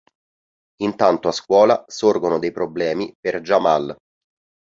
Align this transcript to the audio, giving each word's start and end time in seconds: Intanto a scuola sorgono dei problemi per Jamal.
Intanto 0.77 1.27
a 1.27 1.31
scuola 1.31 1.85
sorgono 1.87 2.39
dei 2.39 2.51
problemi 2.51 3.13
per 3.19 3.39
Jamal. 3.41 3.95